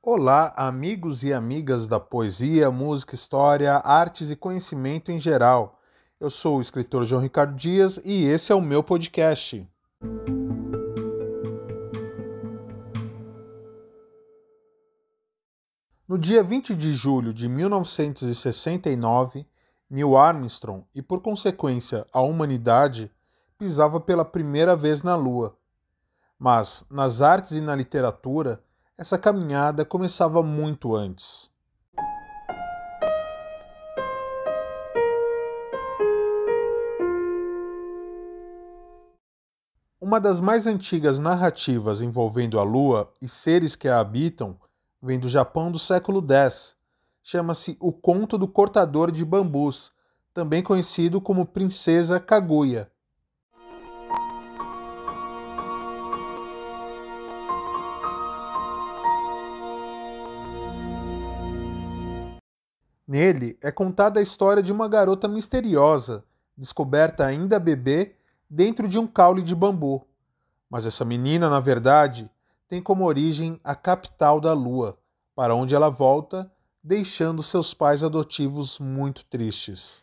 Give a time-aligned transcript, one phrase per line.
[0.00, 5.80] Olá, amigos e amigas da poesia, música, história, artes e conhecimento em geral.
[6.20, 9.68] Eu sou o escritor João Ricardo Dias e esse é o meu podcast.
[16.06, 19.44] No dia 20 de julho de 1969,
[19.90, 23.10] Neil Armstrong e, por consequência, a humanidade
[23.58, 25.56] pisava pela primeira vez na Lua.
[26.38, 28.62] Mas, nas artes e na literatura,
[28.98, 31.48] essa caminhada começava muito antes.
[40.00, 44.58] Uma das mais antigas narrativas envolvendo a Lua e seres que a habitam
[45.00, 46.74] vem do Japão do século X.
[47.22, 49.92] Chama-se O Conto do Cortador de Bambus,
[50.34, 52.90] também conhecido como Princesa Kaguya.
[63.18, 66.22] Nele é contada a história de uma garota misteriosa,
[66.56, 68.14] descoberta ainda bebê
[68.48, 70.06] dentro de um caule de bambu.
[70.70, 72.30] Mas essa menina, na verdade,
[72.68, 74.96] tem como origem a capital da lua,
[75.34, 76.48] para onde ela volta,
[76.80, 80.00] deixando seus pais adotivos muito tristes.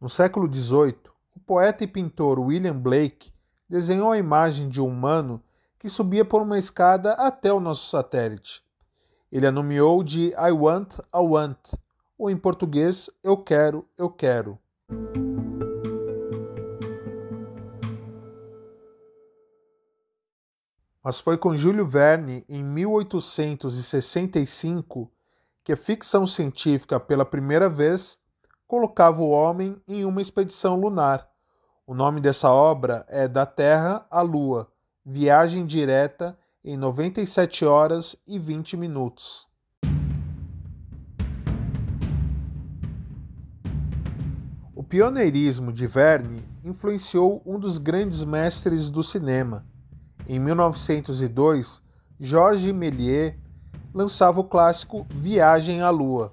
[0.00, 0.96] No século XVIII,
[1.36, 3.34] o poeta e pintor William Blake
[3.68, 5.43] desenhou a imagem de um humano
[5.84, 8.64] que subia por uma escada até o nosso satélite.
[9.30, 11.58] Ele a nomeou de I Want, I Want,
[12.16, 14.58] ou em português, Eu Quero, Eu Quero.
[21.02, 25.12] Mas foi com Júlio Verne, em 1865,
[25.62, 28.18] que a ficção científica, pela primeira vez,
[28.66, 31.28] colocava o homem em uma expedição lunar.
[31.86, 34.72] O nome dessa obra é Da Terra à Lua,
[35.06, 39.46] Viagem direta em 97 horas e 20 minutos.
[44.74, 49.66] O pioneirismo de Verne influenciou um dos grandes mestres do cinema.
[50.26, 51.82] Em 1902,
[52.18, 53.34] Georges Méliès
[53.92, 56.32] lançava o clássico Viagem à Lua.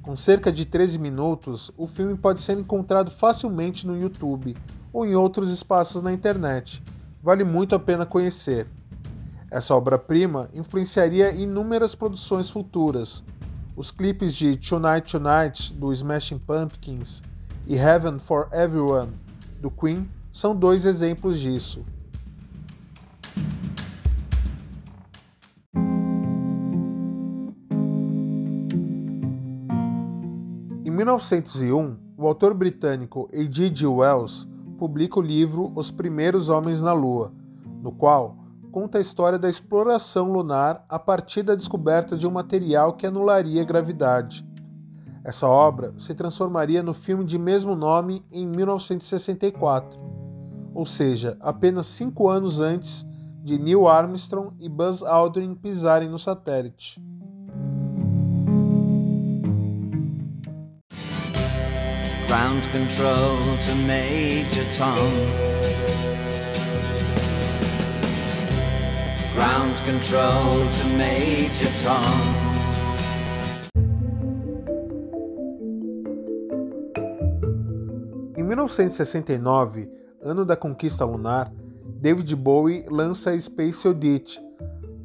[0.00, 4.56] Com cerca de 13 minutos, o filme pode ser encontrado facilmente no YouTube
[4.94, 6.82] ou em outros espaços na internet
[7.22, 8.66] vale muito a pena conhecer.
[9.50, 13.24] Essa obra-prima influenciaria inúmeras produções futuras.
[13.76, 17.22] Os clipes de Tonight Tonight do Smashing Pumpkins
[17.66, 19.12] e Heaven for Everyone
[19.60, 21.84] do Queen são dois exemplos disso.
[30.84, 33.86] Em 1901, o autor britânico A.G.G.
[33.86, 34.46] Wells
[34.78, 37.32] publica o livro Os Primeiros Homens na Lua,
[37.82, 38.36] no qual
[38.70, 43.60] conta a história da exploração lunar a partir da descoberta de um material que anularia
[43.60, 44.46] a gravidade.
[45.24, 49.98] Essa obra se transformaria no filme de mesmo nome em 1964,
[50.72, 53.04] ou seja, apenas cinco anos antes
[53.42, 57.02] de Neil Armstrong e Buzz Aldrin pisarem no satélite.
[62.28, 65.08] Ground control to Major Tom.
[69.34, 72.18] Ground control to Major Tom.
[78.36, 79.88] Em 1969,
[80.20, 81.50] ano da conquista lunar,
[81.98, 84.38] David Bowie lança Space Oddity,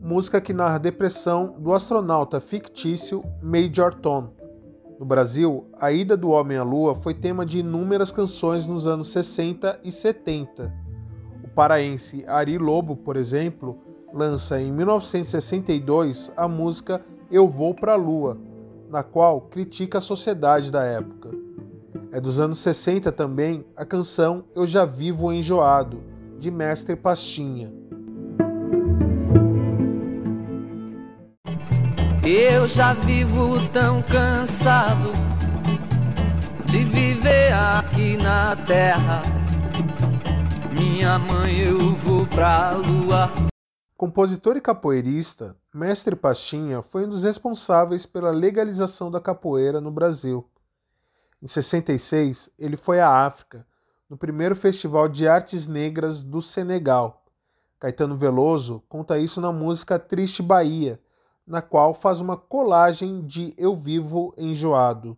[0.01, 4.42] música que narra a depressão do astronauta fictício Major Tom.
[5.03, 9.09] No Brasil, a ida do homem à lua foi tema de inúmeras canções nos anos
[9.09, 10.74] 60 e 70.
[11.44, 13.78] O paraense Ari Lobo, por exemplo,
[14.14, 18.40] lança em 1962 a música Eu Vou Pra Lua,
[18.90, 21.31] na qual critica a sociedade da época.
[22.14, 26.02] É dos anos 60 também a canção Eu Já Vivo Enjoado,
[26.40, 27.73] de Mestre Pastinha.
[32.35, 35.12] Eu já vivo tão cansado
[36.66, 39.22] de viver aqui na terra.
[40.72, 43.32] Minha mãe, eu vou pra lua.
[43.96, 50.44] Compositor e capoeirista, Mestre Pastinha foi um dos responsáveis pela legalização da capoeira no Brasil.
[51.40, 53.64] Em 66, ele foi à África,
[54.09, 57.24] no primeiro Festival de Artes Negras do Senegal.
[57.80, 61.00] Caetano Veloso conta isso na música Triste Bahia,
[61.45, 65.17] na qual faz uma colagem de Eu Vivo Enjoado.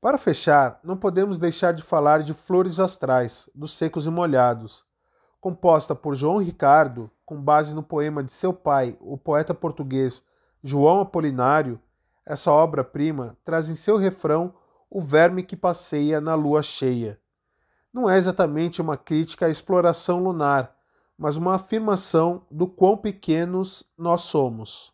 [0.00, 4.84] Para fechar, não podemos deixar de falar de Flores Astrais, dos Secos e Molhados,
[5.40, 10.22] composta por João Ricardo, com base no poema de seu pai, o poeta português
[10.62, 11.80] João Apolinário,
[12.28, 14.52] essa obra-prima traz em seu refrão
[14.90, 17.20] o verme que passeia na lua cheia.
[17.92, 20.74] Não é exatamente uma crítica à exploração lunar,
[21.16, 24.92] mas uma afirmação do quão pequenos nós somos.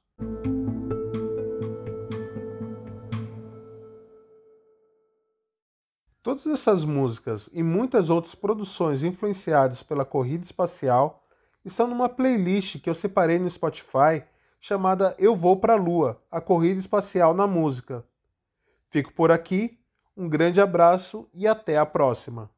[6.23, 11.27] Todas essas músicas e muitas outras produções influenciadas pela corrida espacial
[11.65, 14.23] estão numa playlist que eu separei no Spotify
[14.63, 18.05] chamada Eu Vou para a Lua A Corrida Espacial na Música.
[18.91, 19.77] Fico por aqui,
[20.17, 22.49] um grande abraço e até a próxima!